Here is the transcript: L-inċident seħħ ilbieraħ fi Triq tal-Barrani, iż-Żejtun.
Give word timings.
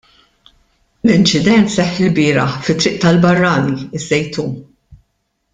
L-inċident 1.07 1.69
seħħ 1.83 2.01
ilbieraħ 2.07 2.57
fi 2.69 2.77
Triq 2.79 2.99
tal-Barrani, 3.05 3.79
iż-Żejtun. 4.01 4.51